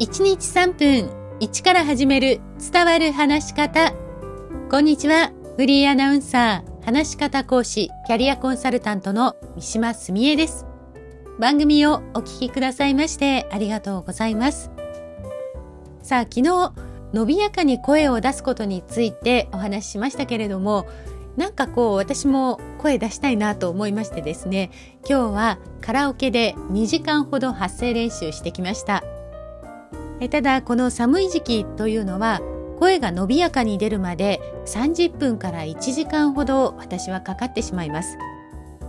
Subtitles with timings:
[0.00, 2.40] 1日3分1から始める
[2.72, 3.94] 伝わる話し方。
[4.68, 5.30] こんにちは。
[5.56, 10.66] フリーアナウンサー、話し方講師、キャリアコンサルタントの三島澄江です。
[11.38, 14.72] 番組をお聞きくださいましてありがとうございます。
[16.02, 16.72] さあ、昨日、
[17.12, 20.88] 伸びやかに声を出すことについてお話ししましたけれども、
[21.36, 24.70] なんかこう私も声出したいなと思いましてですね
[25.08, 29.02] 今日はカラオケで2時間ほど発声練習してきました
[30.30, 32.40] ただこの寒い時期というのは
[32.78, 38.16] 声が伸びやかに出るまで30分から1時間ほど私はかかってしまいます。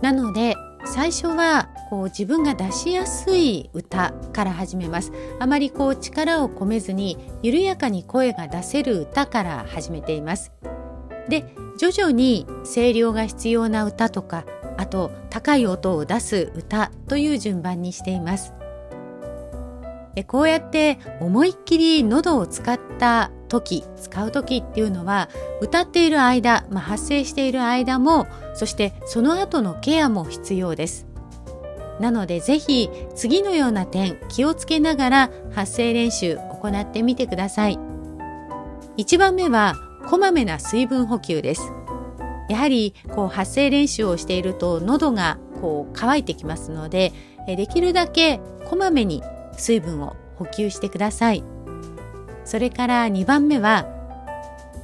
[0.02, 0.54] なので
[0.84, 5.12] 最初はこう自分が出しやすい歌から始めます。
[5.38, 10.52] あまりこう力を込めずに緩やかに声が出せる歌から始めています。
[11.28, 11.44] で
[11.78, 14.44] 徐々に声量が必要な歌とか
[14.76, 18.52] あと高い音を出す歌という順番にしています。
[20.24, 25.28] こうやって思いっきり喉を使った時使う時っていうのは
[25.60, 31.06] 歌っている間、まあ、発声している間もそしてその後のケアも必要です。
[32.00, 37.78] なのでぜひ次のような点気をつけながら発声練習行ってみてください。
[38.98, 39.74] 1番目は
[40.08, 41.72] こまめな水分補給です。
[42.48, 47.12] やはりこう発声練習をしていると喉がこう乾いてきますので
[47.46, 49.22] できるだけこまめに
[49.56, 51.44] 水分を補給してください。
[52.44, 53.86] それから2番目は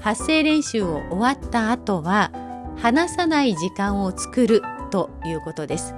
[0.00, 2.32] 発声練習を終わった後は
[2.76, 5.94] 話さない時間を作るということです。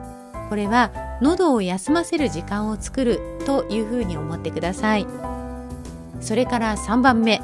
[0.51, 5.07] これは喉を休ませる時間を作るというふうに思ってください。
[6.21, 7.41] それから3番目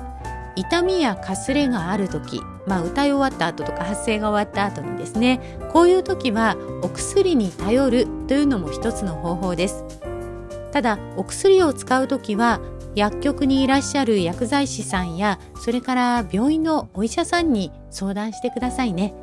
[0.56, 2.40] 痛みやかすれがある時。
[2.66, 10.09] まあ、歌い終わった後とか発声が終わった後にですねこういう時はお薬に頼るというのも一つの方法です。
[10.72, 12.60] ただお薬を使う時は
[12.94, 19.14] 薬局にいらっしゃる薬剤師さんやそれから病院のお医者さんに相談してくださいね。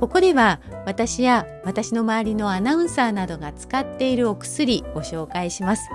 [0.00, 5.88] ここでは私や私の周りのアナウンサーなどが使っているお薬ご紹介します。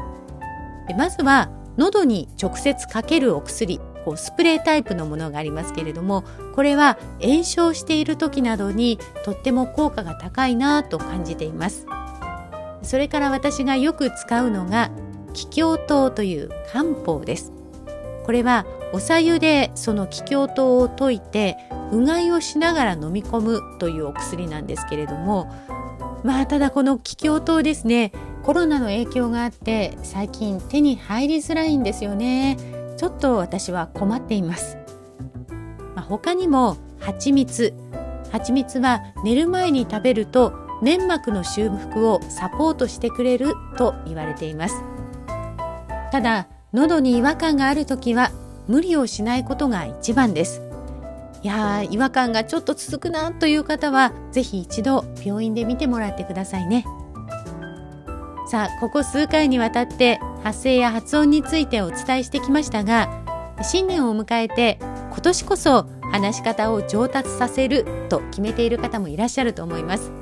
[0.98, 6.24] まずは喉に直接かけるお薬こうスプレータイプのものがありますけれども
[6.56, 11.86] これは炎症している時などにとっても効果が高いなと感じています。
[12.81, 14.92] それから私がよく使うのが
[15.34, 17.53] 気胸糖という漢方です。
[18.25, 21.58] これはお茶湯でその気胸糖を溶いて
[21.92, 25.52] うがいをしながら飲み込むというお薬なんですけれども
[26.24, 28.12] まあただこの気胸糖ですね
[28.44, 32.58] コロナの影響があって最近手に入りづらいんですよね。
[32.98, 34.78] ちょっと私は困っています、
[35.96, 37.74] まあ、他にも蜂蜜。
[38.31, 44.81] 蜂蜜は寝る前に食べると粘膜の修復をサポートしてくれると言われています。
[46.12, 48.31] ただ喉に違和感がある時は
[48.68, 50.62] 無理をしないことが一番です。
[51.44, 56.86] いや違和感がちょっと続くなという方は是非一度病院で見てもらってくださいね。
[58.48, 63.09] さあここ数回にわたって発声や発音についてお伝えしてきましたが
[63.63, 70.21] 新年を迎えて今年こそ話し方を上達させると決めている方もいらっしゃると思います。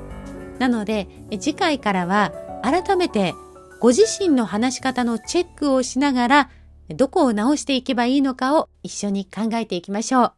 [0.60, 2.32] なので次回からは
[2.62, 3.34] 改めて
[3.80, 6.50] ご自身の話し方のチェックをしながら
[6.90, 10.32] どこを直していけばいいのかを一緒に考えていきましょう。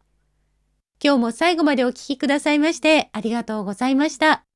[1.02, 4.51] 今日も最後までお聴きくださいましてありがとうございました。